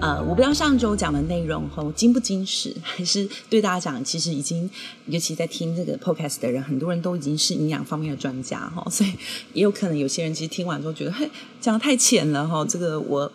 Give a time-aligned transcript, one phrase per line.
[0.00, 4.70] 呃，我不知道上周讲的内容吼精不精实， 还是对大家讲，其实已经，
[5.06, 9.10] 尤其在听这个 podcast 的人，很多人都已经是营养方面的专家哈，所以
[9.54, 11.28] 也有可能有些人其实听完之后觉得，嘿，
[11.60, 13.30] 讲的太浅了哈，这个我。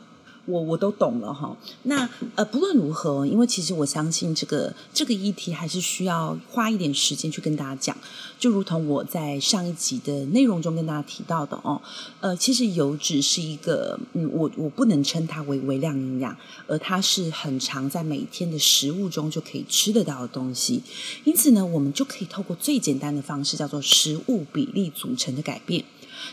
[0.45, 7.97] 我我都懂了哈，那呃不论如何，因为其实我相信这个这个议题还是需要花一点时间去跟大家讲，
[8.38, 11.81] 就如同我在上一集的内容中跟大家提到的哦，
[12.19, 16.35] 呃其实油脂是一个嗯我我不能称它为微量营养，
[16.67, 20.83] 而它是很常在每天的食物中就可以吃得到的东西，
[21.23, 25.86] 因此呢，我们就可以透过最简单的方式叫做食物比例组成的改变，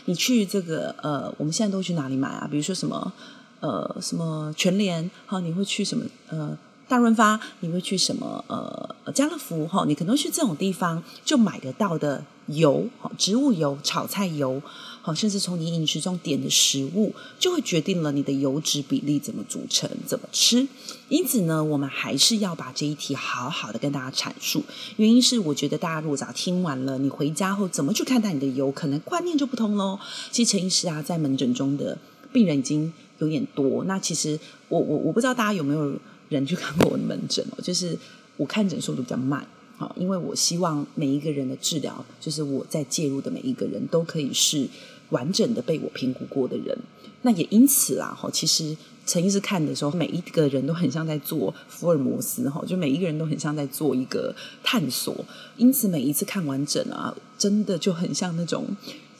[0.03, 2.45] 你去这个呃我们现在都去哪里买啊？
[2.51, 3.13] 比如说什么？
[3.61, 5.09] 呃，什么全联？
[5.25, 6.03] 好，你会去什么？
[6.29, 7.39] 呃，大润发？
[7.61, 8.43] 你会去什么？
[8.47, 9.67] 呃，家乐福？
[9.67, 14.61] 哈，你可能去这种地方就买得到的油，哈，植物油、炒菜油，
[15.03, 20.67] 好，甚至从你饮食中点的食物，就会决定了你的油脂比例怎么组成，怎么吃。
[21.07, 24.63] 因此呢，我们还是要把这一题好好的跟大家阐述。
[24.97, 29.99] 原因是，我觉得大家如果早听完了，你回家后怎么去看待你的油，可能观念就不同喽。
[30.31, 31.97] 其实陈医师啊，在门诊中的
[32.33, 32.91] 病人已经。
[33.25, 35.93] 有点多，那其实我我我不知道大家有没有
[36.29, 37.97] 人去看过我的门诊哦，就是
[38.37, 39.45] 我看诊速度比较慢，
[39.77, 44.67] 好，因为我希望每一个人的治疗，就是我在介入的每一个人都可以是
[45.09, 46.77] 完整的被我评估过的人，
[47.21, 54.33] 那也因此啦，哈，其实陈医师看的时候，每一个人都很像在做福尔摩斯，哈，就每一个人都很像在做一个
[54.63, 55.13] 探索，
[55.57, 58.65] 因此每一次看完诊啊，真的就很像那种。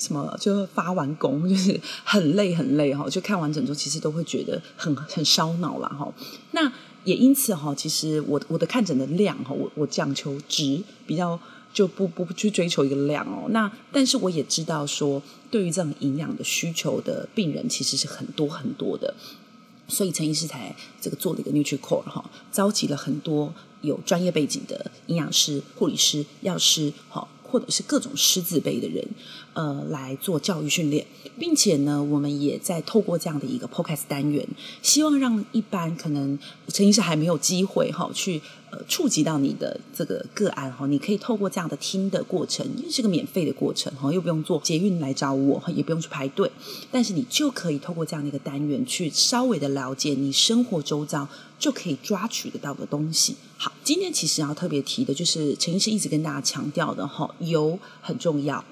[0.01, 6.11] 什么就发完工 就是很累很累哈，就看完整周其实都会觉得很很烧脑了哈。
[6.51, 6.71] 那
[7.03, 11.39] 也因此哈，其实我我的看诊的量哈，我我讲求值比较
[11.71, 13.47] 就不不去追求一个量哦。
[13.49, 19.13] 那但是我也知道说，对于这种营养的需求的病人其实是很多很多的，
[19.87, 27.27] 所以陈医师才这个做了一个 NutriCore 哈，召集了很多有专业背景的营养师、护理师、药师哈。
[27.51, 29.05] 或者是各种师字辈的人，
[29.53, 31.05] 呃，来做教育训练，
[31.37, 34.47] 并且呢，我们也在透过这样的一个 podcast 单元，
[34.81, 38.41] 希望让一般可能曾经是还没有机会哈去
[38.71, 46.49] 呃触及到你的这个个案哈，你可以透过这样的听的过程，因为是个免费的过程哈，又不用坐捷运来找我，也不用去排队，
[46.89, 51.27] 但是你就可以透过这样的一个单元去稍微的了解你生活周遭
[51.59, 53.35] 就可以抓取得到的东西。
[53.57, 58.63] 好，今天其实要特别提的就是陈医师一直跟大家强调的哈，油很重要，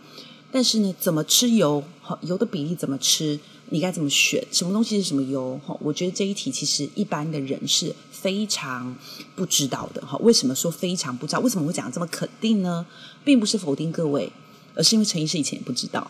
[0.52, 1.84] 但是呢，怎么吃油？
[2.02, 3.40] 好，油的比例怎么吃？
[3.72, 4.44] 你该怎么选？
[4.52, 5.62] 什么东西是什么油？
[5.64, 8.96] 哈，我觉得这一题其实一般的人是非常
[9.36, 10.18] 不知道的哈。
[10.20, 11.40] 为什么说非常不知道？
[11.40, 12.86] 为什么会讲这么肯定呢？
[13.24, 14.32] 并不是否定各位。
[14.76, 16.10] 而是因为陈医师以前也不知道，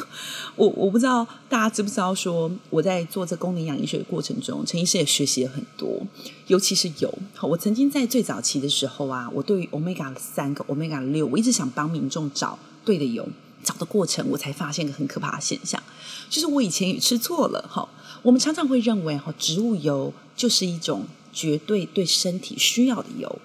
[0.56, 6.02] 我我不知道大家知不知道说我在做这功能养医学的过程中，陈医师也学习了很多，
[6.48, 7.18] 尤其是油。
[7.40, 13.26] 我曾经在最早期的时候啊，我对于 Omega 三跟 Omega 六，我一直想帮民众找对的油，
[13.64, 15.82] 找的过程我才发现一个很可怕的现象，
[16.28, 17.64] 就是我以前也吃错了。
[17.70, 17.88] 哈，
[18.22, 23.38] 我们常常会认为哈，植物油就是一种绝对对身体需要的油。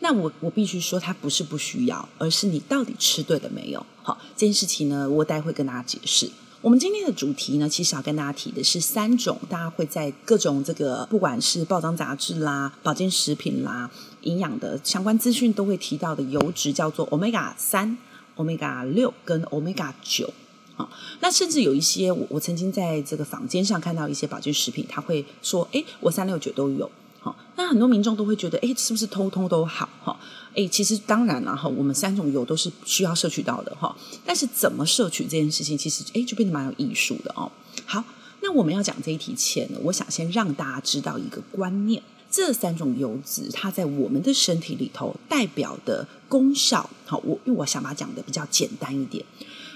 [0.00, 3.86] 那我我必须说，它不是不需要，而是你到底吃对了没有？
[4.02, 6.30] 好，这件事情呢，我待会跟大家解释。
[6.60, 13.90] 我们今天的主题呢，其实要跟大家提的是三种，大家会在各种这个不管是报章杂志啦、保健食品啦、
[14.22, 17.96] 营养的相关资讯都会提到的油脂，叫做 Omega 三、
[18.36, 20.32] Omega 六跟 Omega 九。
[20.74, 20.90] 好，
[21.20, 26.90] 那甚至有一些我我曾经在这个坊间上看到一些保健食品，他会说：“诶，我三六九都有。”
[27.56, 29.88] 那很多民众都会觉得，哎，是不是通通都好？
[30.02, 30.18] 哈，
[30.56, 33.94] 哎，其实当然了，哈，我们三种油都是需要摄取到的，哈。
[34.26, 37.50] 但是怎么摄取这件事情，其实哎，就变得蛮有艺术的哦。
[37.86, 38.02] 好，
[38.42, 49.24] 那我们要讲这一题前呢，我想先让大家知道一个观念：这三种油脂它在我们的身体里头代表的功效，好，我因为我想把它讲的比较简单一点，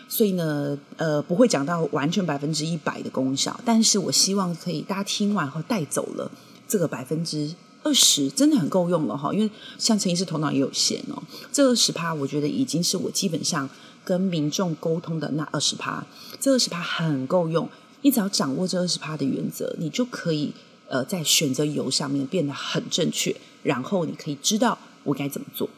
[0.09, 6.31] 所以呢，呃，不会讲到完全百分之一百的功效，但是我希望可以大家听完后带走了。
[6.69, 11.23] 这个百分之二十真的很够用了哈，因为像陈医师头脑也有限哦。
[11.51, 13.69] 这二十趴，我觉得已经是我基本上
[14.05, 16.07] 跟民众沟通的那二十趴。
[16.39, 17.69] 这二十趴很够用，
[18.03, 20.53] 你只要掌握这二十趴的原则，你就可以
[20.89, 25.71] 呃，在选择油上面变得很正确，然后你可以知道我该怎么做。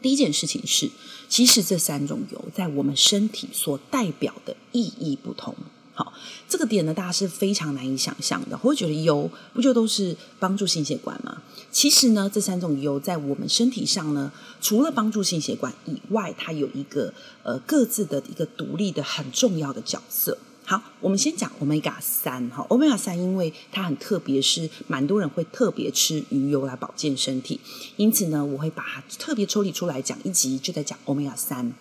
[0.00, 0.90] 第一件事情是，
[1.28, 5.54] 其实这三种油在我们身体所代表的意义不同。
[5.96, 6.12] 好，
[6.48, 8.58] 这个点呢，大家是非常难以想象的。
[8.62, 11.40] 我会觉得油不就都是帮助心血管吗？
[11.70, 17.14] 其实呢，这三种油在我们身体上呢，除了帮助心血管以外，它有一个
[17.44, 20.36] 呃各自的一个独立的很重要的角色。
[20.66, 27.60] 好，我们先讲 Omega 三哈，Omega 三因为它很特别，是蛮多人会特别吃鱼油来保健身体，
[27.96, 31.72] 因此呢，我会把它特别抽离出来讲一集，就在讲 Omega 三。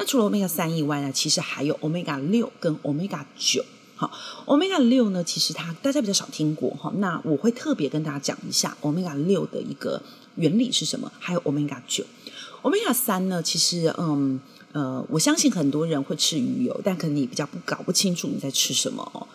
[0.00, 3.62] 那除了 Omega 三以外呢，其实还有 Omega 六跟 Omega 九。
[3.96, 4.10] 好
[4.46, 10.02] ，Omega 六呢，其实它大家比较少听过哈，那我会特别跟大家讲一下 Omega 六的一个
[10.36, 12.02] 原理是什么，还有 Omega 九。
[12.62, 14.40] Omega 三呢，其实嗯。
[14.72, 19.26] 呃，我相信很多人会吃鱼油，但可能你比较不搞不清楚你在吃什么哦。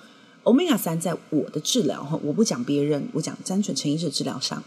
[0.45, 4.63] Omega 三在我的治疗哈，我不讲别人，我讲詹纯陈医师治疗上，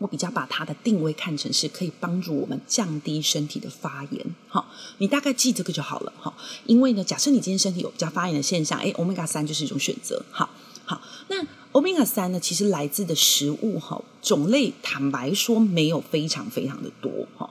[0.00, 4.26] 我比较把它的定位看成是可以帮助我们降低身体的发炎。
[4.48, 4.66] 好，
[4.98, 6.34] 你大概记这个就好了哈。
[6.64, 10.24] 因为呢，假设你今天身体有比较发炎的现象，哎，Omega 三就是一种选择。
[10.30, 10.48] 好，
[10.86, 17.48] 好，那欧米伽三呢，其实来自的食物哈种类，坦白说没有非常非常的多哈。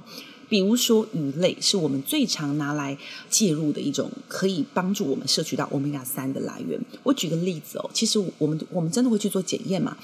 [0.50, 2.98] 比如说鱼类是我们最常拿来
[3.30, 6.80] 介入的一种可以帮助我们摄取到欧米伽三的来源。
[7.04, 9.96] 我举个例子哦，其实我们我们真的会去做检验嘛？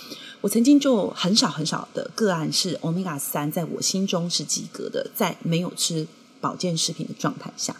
[0.42, 6.08] 我曾经就很少很少的个案是欧米伽三在我心中是及格的，在没有吃
[6.40, 7.76] 保健食品的状态下。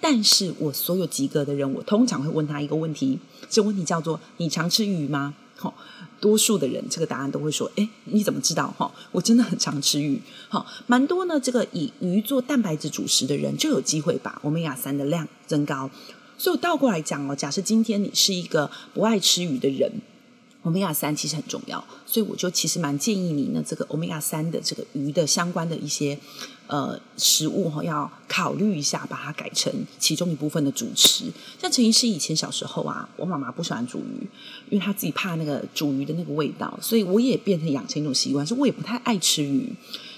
[0.00, 3.18] 但是我所有及格的人，我通常会问他一个问题，
[3.48, 5.34] 这问题叫做：你常吃鱼吗？
[5.56, 5.74] 好，
[6.20, 8.74] 多数的人这个答案都会说：“诶，你怎么知道？
[8.76, 10.20] 哈，我真的很常吃鱼。
[10.48, 11.38] 好，蛮多呢。
[11.38, 15.90] 这个以鱼做蛋白质主食的人，就有机会把欧米伽三的量增高。
[16.36, 19.90] 所以我倒过来讲哦，假设今天你是一个不爱吃鱼的人，
[20.62, 21.84] 欧米伽三其实很重要。
[22.06, 26.18] 所以我就其实蛮建议你呢，这个欧米伽三的这个鱼的相关的一些。”
[26.68, 31.24] 呃，食物哈要考虑一下，把它改成其中一部分的主食。
[31.58, 34.28] 像陈医师以前小时候啊，我妈妈不喜欢煮鱼，
[34.68, 39.72] 因为她自己怕那个煮鱼的那个味道，所以我也变成养成一种习惯，说我也不太爱吃鱼。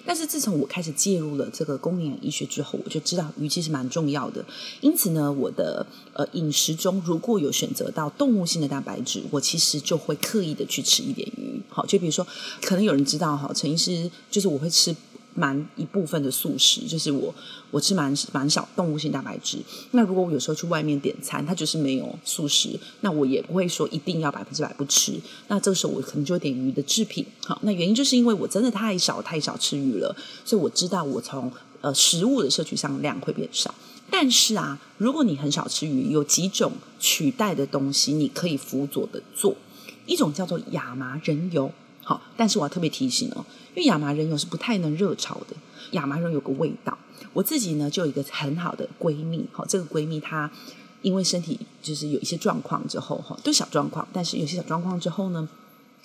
[0.04, 4.44] 但是自从我开始介入了这个功能医学之后，我就知道鱼其实蛮重要的。
[4.80, 11.62] 因此呢，我的呃饮食中如果有选择到动物性的蛋白质，我其实就会刻意的去吃一点鱼。
[11.68, 12.26] 好，就比如说，
[12.60, 14.96] 可能有人知道哈，陈医师就是我会吃。
[15.34, 17.34] 蛮一部分的素食，就是我
[17.70, 19.58] 我吃蛮蛮少动物性蛋白质。
[19.92, 25.14] 那如果我有时候去外面点餐，它就是没有素食，那我也不会说一定要百分之百不吃。
[25.48, 27.24] 那这个时候我可能就会点鱼的制品。
[27.46, 31.50] 好，那原因就是因为我真的太少太少吃鱼了，所以我知道我从
[31.80, 33.74] 呃食物的摄取上量会变少。
[34.10, 39.54] 但是啊，如果你很少吃鱼，有几种取代的东西你可以辅佐的做，
[40.06, 41.72] 一种叫做亚麻仁油。
[42.02, 43.44] 好，但是我要特别提醒哦。
[43.74, 45.56] 因为亚麻仁油是不太能热炒的，
[45.92, 46.96] 亚麻仁有个味道。
[47.32, 50.50] 我自己呢就有一个很好的闺蜜，哈，这个闺蜜她
[51.02, 55.48] 因为身体就是有一些状况之后，哈，都小状况，但是有些小状况之后呢。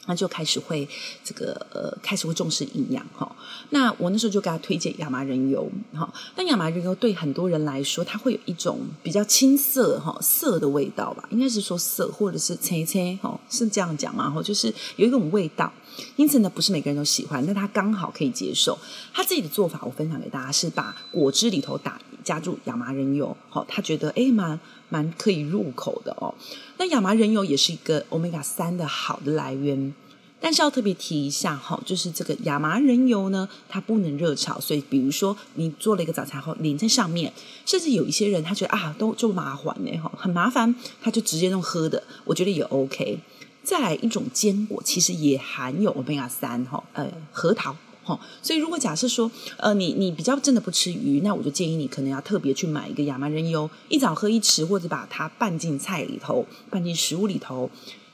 [0.08, 0.88] 那就开始会
[1.24, 3.36] 这个呃，开始会重视营养哈。
[3.72, 6.08] 那我那时候就给他推荐亚麻仁油哈。
[6.36, 15.74] 但亚麻仁油对很多人来说，它会有一种比较青涩哈涩的味道吧，应该是说涩或者是青青哈，是这样讲嘛哈，就是有一种味道。
[16.16, 18.78] 因此呢，不是每个人都喜欢，但他刚好可以接受。
[19.14, 24.60] 他自己的做法，我分享给大家是把果汁里头打加入亚麻仁油，好，他觉得诶蛮
[24.90, 26.34] 蛮可以入口的哦。
[26.78, 29.94] 那亚麻仁油也是一个 Omega 三的好的来源，
[30.40, 37.32] 但是要特别提一下哈，就是这个亚麻仁油呢，它不能热炒，所以比如说你做了一个早餐后淋在上面，
[37.66, 43.20] 甚至有一些人他觉得啊都就麻烦呢哈，很麻烦，他就直接用喝的，我觉得也 OK。
[43.66, 47.76] 再来一种坚果，其实也含有 Omega 三哈，呃，核桃。
[48.06, 57.68] 哦，所以如果假设说，呃，你你比较真的不吃鱼，那我就建议你可能要特别去买一个亚麻仁油，一早喝一匙，或者把它拌进菜里头，拌进食物里头，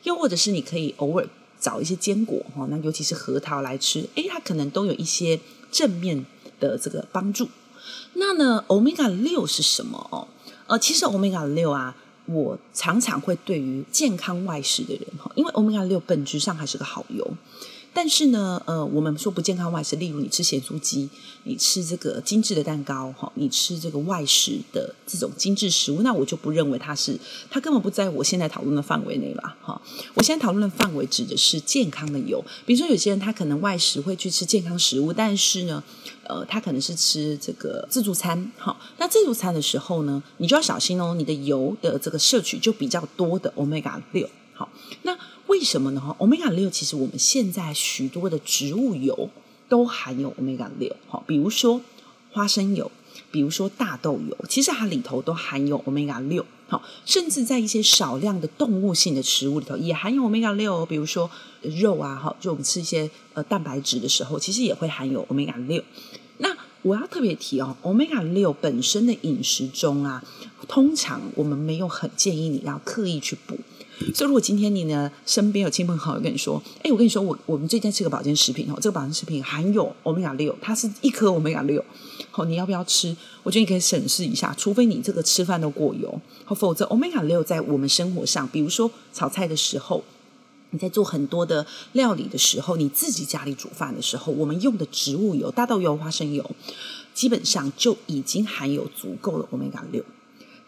[0.04, 1.28] 又或者是你可以偶尔
[1.60, 5.38] 找一些坚果，哈，那尤其是核桃来吃，诶，它可能都有一些
[5.70, 6.26] 正面
[6.62, 7.50] 的这个帮助。
[8.14, 10.30] 那呢，Omega 六是什么哦？
[10.68, 11.98] 呃，其实 Omega 六啊，
[12.34, 17.36] 我常常会对于健康外食的人，哈，因为 Omega 六本质上还是个好油。
[17.94, 21.10] 但是呢，呃，我们说不健康外食，例如你吃咸酥鸡，
[21.44, 27.20] 你吃这个精致的蛋糕，哈，你吃这个外食的这种精致食物，那我就不认为它是，
[27.50, 29.82] 它根本不在我现在讨论的范围内了，哈。
[30.14, 35.84] 我现在讨论的范围指的是健康的油，比如说有些人他可能外食会去吃健康食物，但是呢，
[36.32, 44.70] 呃，他可能是吃这个自助餐，好，那自助餐的时候呢，你就要小心哦，你的油的这个摄取就比较多的 Omega 六，好，
[45.04, 45.18] 那。
[45.48, 46.16] 为什么呢？
[46.20, 49.30] 欧米伽六其实我们现在许多的植物油
[49.68, 51.82] 都含有欧米伽六，好，比如说
[52.32, 52.90] 花生油，
[53.32, 61.30] 比如说大豆油，其实它里头都含有欧米伽六，好，甚至在一些少量的动物性的食物里头也含有欧米伽六，比如说
[61.64, 65.84] 肉啊，哈，就我们吃一些呃蛋白质的时候，其实也会含有欧米伽六。
[66.42, 66.50] 那
[66.82, 70.24] 我要特别提哦，，omega 六本身的饮食中啊，
[70.68, 73.58] 通常我们没有很建议你要刻意去补。
[74.16, 81.86] 所以，如果今天你呢身边有亲朋好友跟你说，哎，我跟你说，我我们最近吃个保健食品哦，这个保健食品含有欧米伽六，它是一颗欧米伽六，
[82.32, 83.16] 好，你要不要吃？
[83.44, 90.04] 我觉得你可以审视一下，除非你这个吃饭都过油，好，否则欧米伽六在我们生活上，比如说炒菜的时候，
[90.72, 96.50] 你在做很多的料理的时候，你自己家里煮饭的时候，我们用的植物油、大豆油、花生油，
[97.14, 100.04] 基本上就已经含有足够的欧米伽六。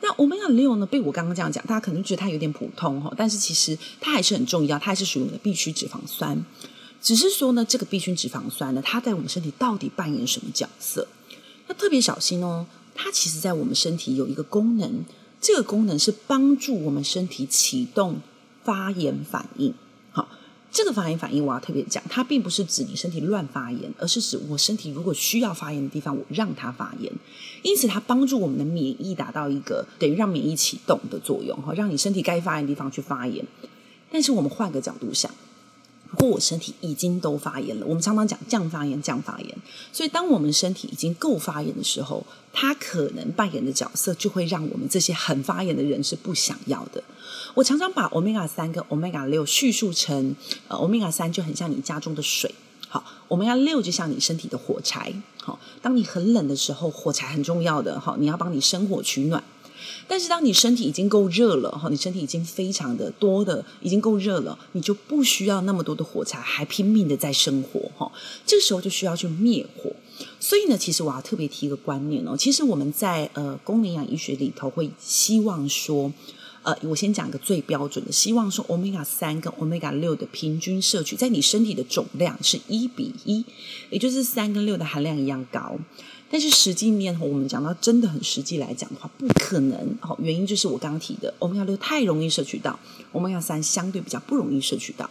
[0.01, 0.85] 那欧米伽六呢？
[0.85, 6.45] 被我刚刚这样讲，大家可能觉得它有点普通哈，但是其实它还是很重要，它还是属于我们的必需脂肪酸。
[7.01, 11.07] 只是说呢，这个必需脂肪酸呢，它在我们身体到底扮演什么角色？
[11.67, 15.05] 那特别小心哦，它其实在我们身体有一个功能，
[15.39, 18.19] 这个功能是帮助我们身体启动
[18.65, 19.73] 发炎反应。
[20.73, 27.13] 这个发炎反应我要特别讲，它并不是指你身体乱发炎，而是指我身体如果需要发炎的地方，我让它发炎。
[27.61, 33.45] 因此，它帮助我们的免疫达到一个等于让免疫启动的作用，哈，让你身体该发炎的地方去发炎。
[34.11, 35.29] 但是，我们换个角度想。
[36.17, 39.57] 如果我身体已经都发炎了，我们常常讲降发炎、降发炎。
[39.91, 47.03] 所以，当我们身体已经够发炎的时候，它可能扮演的角色就会让我们这些很发炎的人是不想要的。
[47.55, 50.35] 我常常把欧米伽三跟欧米伽六叙述成，
[50.67, 52.53] 呃，欧米伽三就很像你家中的水，
[52.87, 59.43] 好，欧米伽六就像你身体的火柴，好，当你很冷的时候，火柴很重要的，好，你要帮你生火取暖。
[60.07, 68.11] 但是，当你身体已经够热了哈，你身体已经非常的多的，已经够热了，你就不需要那么多的火柴，还拼命的在生火哈。
[68.45, 69.91] 这个时候就需要去灭火。
[70.39, 76.11] 所以呢，其实我要特别提一个观念哦，其实我们在呃功能营养医学里头会希望说，
[76.63, 83.45] 呃，我先讲个最标准的，希望说欧米伽三跟欧米伽六的平均摄取在你身体的总量是一比一，
[83.89, 85.77] 也就是三跟六的含量一样高。
[86.31, 89.95] 但是实际面，我们讲到真的很实际来讲的话，不可能。
[89.99, 92.79] 好，原因就是我刚刚提的，欧米伽六太容易摄取到，
[93.11, 95.07] 欧米伽三相对比较不容易摄取到。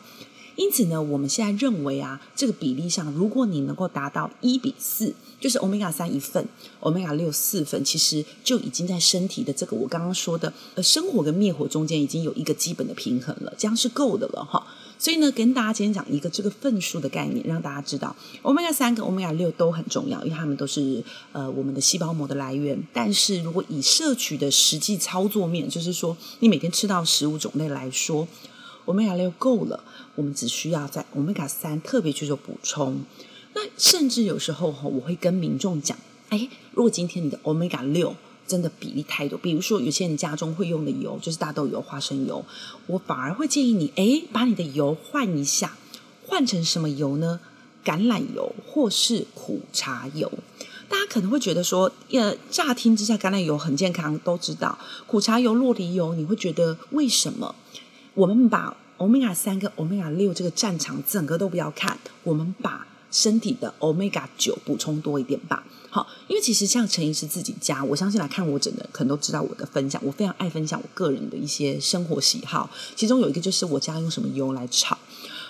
[0.56, 6.47] 因此呢，我们现在认为啊，这个比例上，如果你能够达到一比四，就是欧米伽三一份，
[6.80, 14.66] 欧米伽六四份，其实就已经在身体的这个我刚刚说的呃生火跟灭火中间已经有一个基本的平衡了，这样是够的了哈。
[14.99, 22.80] 所以呢，跟大家今天讲一个这个份数的概念，让大家知道，欧米伽三跟欧米伽六都很重要，因为它们都是呃我们的细胞膜的来源。
[22.92, 28.28] 但是如果以摄取的实际操作面，就是说你每天吃到食物种类来说，
[28.84, 29.82] 欧米伽六够了，
[30.14, 33.00] 我们只需要在欧米伽三特别去做补充。
[33.54, 35.96] 那甚至有时候哈，我会跟民众讲，
[36.30, 42.44] 哎，如果今天你的欧米伽六真的比例太多，比如说有些人家中会用的油就是大豆油、花生油，
[42.86, 45.76] 我反而会建议你，诶，把你的油换一下，
[46.26, 47.40] 换成什么油呢？
[47.84, 50.30] 橄榄油或是苦茶油。
[50.88, 57.54] 大家可能会觉得说，呃，乍听之下橄榄油很健康，都知道苦茶油、酪梨油，你会觉得为什么？
[58.14, 65.64] 我们把欧米伽三跟欧米伽六这个战场整个都不要看，我们把身体的欧米伽九补充多一点吧。
[65.90, 72.71] 好，因为其实像陈医师自己家，我相信来看我诊的可能都知道我的分享，我非常爱分享我个人的一些生活喜好。
[72.97, 74.97] 其中有一个就是我家用什么油来炒。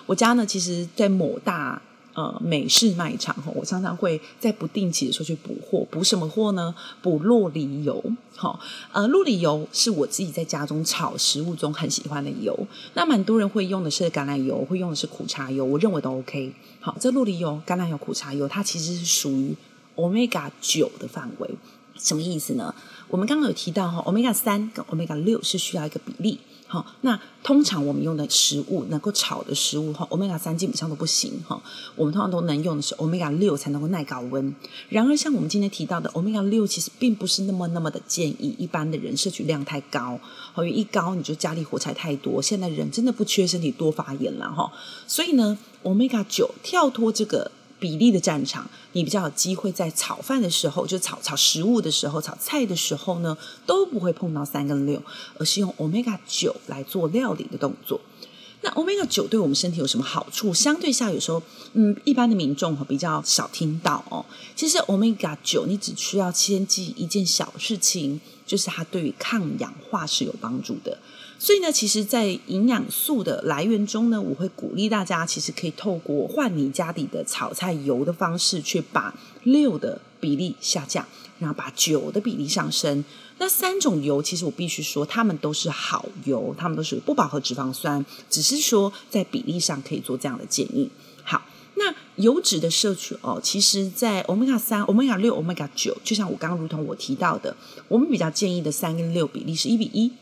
[0.07, 1.81] 我家呢，其实，在某大
[2.14, 5.87] 呃美式卖场哈，我常常会在不定期的时候去补货。
[5.90, 6.75] 补什么货呢？
[7.00, 8.02] 补洛梨油。
[8.35, 8.59] 好，
[8.92, 12.66] 呃，洛梨油是我自己在家中炒食物中很喜欢的油。
[12.95, 16.52] 那蛮多人会用的是橄榄油，会用的是苦茶油，我认为都 OK。
[16.81, 19.54] 好，这洛梨油、橄榄油、苦茶油，它其实是属于
[19.97, 21.50] omega 九的范围
[21.99, 22.75] 什么意思呢？
[23.08, 26.38] 我们刚刚有提到哈，欧米伽三跟欧米伽六是需要一个比例。
[26.66, 31.62] 好，那通常我们用的食物能够炒的食物哈，欧米伽三基本上都不行哈。
[31.96, 34.54] 我们通常都能用的是欧米伽六才能够耐高温。
[34.88, 40.18] 然而，像我们今天提到的欧米伽六，其实并不是那么那么的建议一般的人摄取量太高，
[40.56, 42.40] 因为一高你就家里火柴太多。
[42.40, 44.72] 现在人真的不缺身体多发炎了哈，
[45.06, 47.50] 所以呢，欧米伽九跳脱这个。
[47.82, 53.36] 比例的战场，你比较有机会在炒饭的时候，就炒炒食物的时候，炒菜的时候呢，
[53.66, 55.02] 都不会碰到三跟六，
[55.36, 58.00] 而是用欧米伽九来做料理的动作。
[58.60, 60.54] 那欧米伽九对我们身体有什么好处？
[60.54, 64.24] 相对下，有时候嗯，一般的民众比较少听到哦。
[64.54, 70.96] 其实欧米伽九，你只需要先记一件小事情，就是它对于抗氧化是有帮助的。
[71.42, 81.04] 所以呢，其实，在营养素的来源中呢，我会鼓励大家，其实可以透过换你家里的炒菜油的方式，去把六的比例下降，
[81.40, 83.04] 然后把九的比例上升。
[83.38, 90.88] 那三种油，其实我必须说，它们都是好油，它们都是不饱和脂肪酸，只是说在比例上可以做这样的建议。
[91.25, 91.42] 好，
[91.75, 97.56] 那油脂的摄取哦，其实在 Omega 三、Omega 六、Omega 九，就像我刚刚如同我提到的，
[97.88, 100.12] 我们比较建议的三跟六比例是一比一。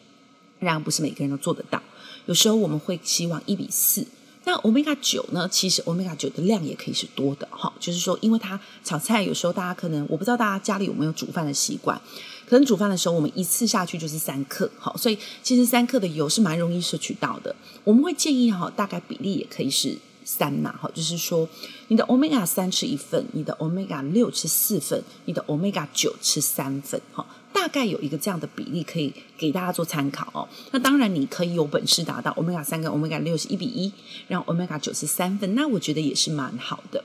[0.61, 1.83] 然不是每个人都做得到，
[2.27, 4.07] 有时候我们会希望一比四。
[4.45, 5.47] 那 Omega 九呢？
[5.51, 12.01] 其实 Omega 九的量也可以是多的哈，就是说，因为它炒菜有时候大家可能我不知道大家家里有没有煮饭的习惯，
[12.49, 17.55] 可能煮饭的时候我们一次下去就是三克，好，所以其实三克的油是蛮容易摄取到的。
[17.85, 21.47] 我们会建议哈，大概比例也可以是三嘛，哈，就是说
[21.89, 27.27] 你的 Omega 三吃一份，你的 Omega 六吃四份，你的 Omega 九吃三份，哈。
[27.53, 30.49] 大概有一个这样的比例可以给大家做参考哦。
[30.73, 33.93] 那当然你可以有本事达到 Omega 三跟 Omega 六是一比一，
[34.29, 37.05] 然后 Omega 九是三分，那我觉得也是蛮好的。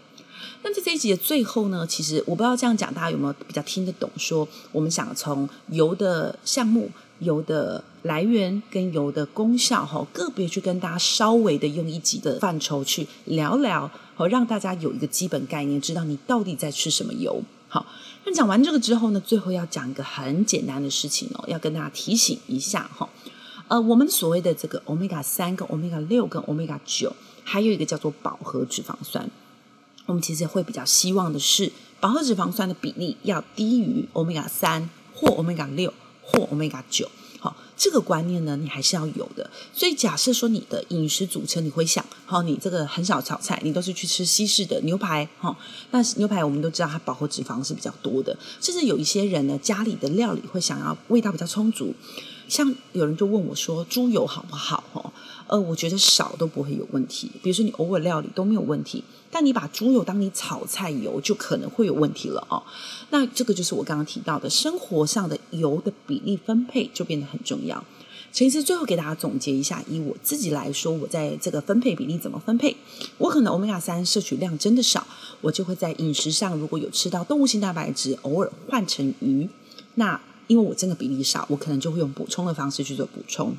[0.64, 4.10] 那在这一集的最后呢，其实我不知道这样讲大家有没有比较听得懂？
[4.18, 17.44] 说我们想从油的项目、油的来源跟油的功效哈，个别去跟大家稍微的用一集的范畴去聊聊，好让大家有一个基本概念，知道你到底在吃什么油。
[17.76, 17.86] 好。
[18.24, 23.10] 那讲完这个之后呢，最后要讲一个很简单的事情哦，要跟大家提醒一下哈。
[23.68, 27.14] 呃，我们所谓的这个 Omega 三跟 Omega 六跟 Omega 九，
[27.44, 29.30] 还有一个叫做饱和脂肪酸。
[30.06, 37.12] 我们其实会比较希望的是，饱和脂肪酸的比例要低于 Omega 三或 Omega 六或 Omega 九。
[37.78, 39.50] 这个观念呢，你还是要有的。
[39.74, 45.56] 所以假设说你的饮食组成，你会想，好，你这个很少炒菜，你都是去吃西式的牛排，哈，
[45.92, 48.38] 那牛排我们都知道它饱和脂肪是比较多的。
[48.62, 51.94] 甚至有一些人呢，家里的料理会想要味道比较充足，
[52.48, 54.84] 像有人就问我说，猪油好不好？
[54.94, 55.12] 哦，
[55.48, 57.32] 呃，我觉得少都不会有问题。
[57.42, 59.04] 比如说你偶尔料理都没有问题。
[59.32, 62.64] 但你把猪油当你炒菜油，就可能会有问题了哦。
[63.10, 67.84] 那这个就是我刚刚提到的，生活上的油的比例分配就变得很重要。
[68.32, 72.78] 陈医师最后给大家总结一下，以我自己来说，我在这个分配比例怎么分配？
[73.18, 75.06] 我可能欧米伽三摄取量真的少，
[75.42, 79.50] 我就会在饮食上如果有吃到动物性蛋白质，偶尔换成鱼。
[79.96, 83.56] 那因为我真的比例少，我可能就会用补充的方式去做补充。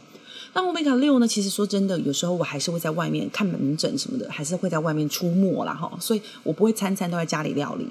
[0.54, 1.28] 那 Omega 六呢？
[1.28, 5.90] 其实说真的，有时候我还是会在外面看门诊什么的，还是会在外面出没啦哈。
[6.00, 7.86] 所以我不会餐餐都在家里料理。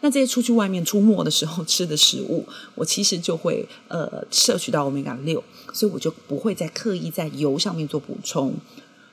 [0.00, 2.46] 那这些出去外面出没的时候吃的食物，
[2.76, 8.54] 我其实就会呃摄取到 Omega 六，所以我就不会再刻意在油上面做补充。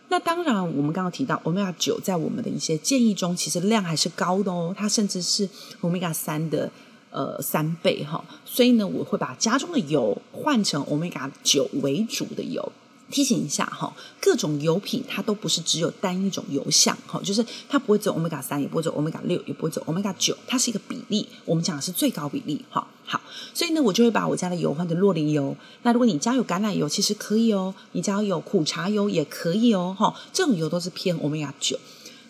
[0.09, 5.49] 那当然，我们刚刚提到 Omega 九，在我们的一些建议中，其实量还是高的哦，它甚至是
[5.81, 6.71] Omega 三的
[7.15, 8.23] 呃三倍哈。
[8.43, 12.71] 所以呢，我会把家中的油换成 Omega 九为主的油。
[13.11, 21.27] 提醒一下哈，各种油品它都不是只有单一种油项哈，就是它不会走 Omega 三，也不会走 Omega 六，也不会走 Omega 九，它是一个比例。
[21.45, 22.87] 我们讲的是最高比例哈。
[23.05, 23.21] 好，
[23.53, 25.55] 所以呢，我就会把我家的油换成酪梨油。
[25.83, 27.75] 那如果你家有橄榄油，其实可以哦。
[27.91, 29.95] 你家有苦茶油也可以哦。
[29.97, 31.77] 哈，这种油都是偏 Omega 九。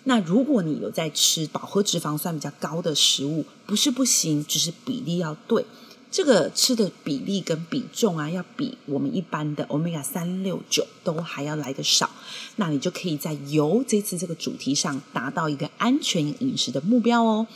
[0.06, 5.66] 那如果你有在吃饱和脂肪酸比较高的食物，不是不行，只是比例要对。
[6.12, 12.10] 这个吃的比例跟比重啊，要比我们一般的 Omega 三六九都还要来得少，
[12.56, 17.48] 那你就可以在油这次这个主题上达到一个安全饮食的目标哦。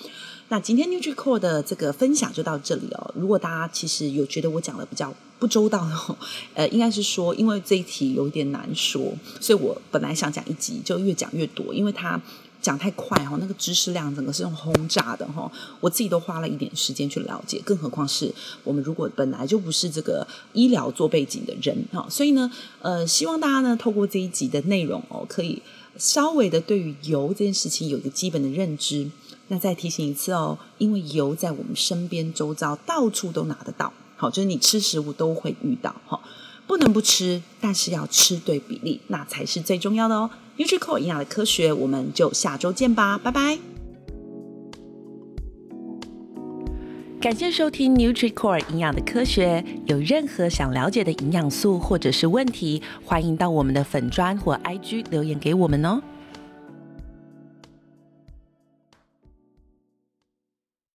[0.50, 3.14] 那今天 NutriCore 的这个分享就到这里哦。
[3.16, 6.18] 如果大家其实有觉得我讲的比较不周到的，
[6.54, 12.22] 呃，应该是说因为这一题有点难说，所以我本来想讲一集就越讲越多，因为它。
[12.62, 18.30] 讲太快哈，那个知识量整个是用轰炸的哈，我自己都花了一点时间去了解，更何况是
[18.66, 25.62] 我们如果本来就不是这个医疗做背景的人哈，所以呢，呃，希望大家呢透过这一集的内容哦，可以
[25.98, 29.10] 稍微的对于油这件事情有一个基本的认知。
[29.50, 36.22] 那再提醒一次哦，因为油在我们身边周遭到处都拿得到，好，就是你吃食物都会遇到哈。
[36.68, 40.30] 不能不吃，但是要吃对比例，那才是最重要的哦。
[40.58, 43.58] NutriCore 营养的科学，我们就下周见吧，拜拜。
[47.20, 49.66] 感谢收听 NutriCore 营养的科学。
[49.88, 56.00] 有任何想了解的营养素或者是问题，欢迎到我们的粉专或 IG 留言给我们哦。